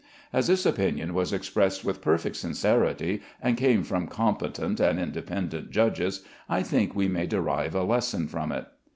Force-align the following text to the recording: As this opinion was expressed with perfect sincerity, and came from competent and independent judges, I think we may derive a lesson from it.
As 0.33 0.47
this 0.47 0.65
opinion 0.65 1.13
was 1.13 1.31
expressed 1.31 1.85
with 1.85 2.01
perfect 2.01 2.35
sincerity, 2.35 3.21
and 3.39 3.55
came 3.55 3.83
from 3.83 4.07
competent 4.07 4.79
and 4.79 4.99
independent 4.99 5.69
judges, 5.69 6.25
I 6.49 6.63
think 6.63 6.95
we 6.95 7.07
may 7.07 7.27
derive 7.27 7.75
a 7.75 7.83
lesson 7.83 8.27
from 8.27 8.51
it. 8.51 8.65